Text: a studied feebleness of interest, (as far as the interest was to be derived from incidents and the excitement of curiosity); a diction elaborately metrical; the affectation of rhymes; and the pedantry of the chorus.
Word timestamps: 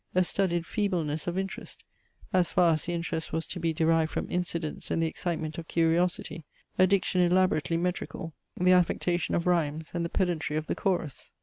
a 0.15 0.23
studied 0.23 0.65
feebleness 0.65 1.27
of 1.27 1.37
interest, 1.37 1.83
(as 2.33 2.51
far 2.51 2.73
as 2.73 2.85
the 2.85 2.91
interest 2.91 3.31
was 3.31 3.45
to 3.45 3.59
be 3.59 3.71
derived 3.71 4.09
from 4.11 4.25
incidents 4.31 4.89
and 4.89 4.99
the 5.03 5.05
excitement 5.05 5.59
of 5.59 5.67
curiosity); 5.67 6.43
a 6.79 6.87
diction 6.87 7.21
elaborately 7.21 7.77
metrical; 7.77 8.33
the 8.59 8.71
affectation 8.71 9.35
of 9.35 9.45
rhymes; 9.45 9.91
and 9.93 10.03
the 10.03 10.09
pedantry 10.09 10.55
of 10.57 10.65
the 10.65 10.73
chorus. 10.73 11.31